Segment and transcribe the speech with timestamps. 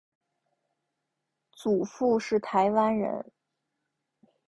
[1.51, 3.31] 祖父是台湾人。